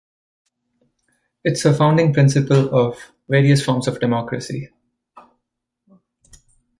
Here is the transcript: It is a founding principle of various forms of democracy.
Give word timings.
It 1.43 1.51
is 1.51 1.65
a 1.65 1.75
founding 1.75 2.11
principle 2.11 2.73
of 2.75 3.13
various 3.29 3.63
forms 3.63 3.87
of 3.87 3.99
democracy. 3.99 4.71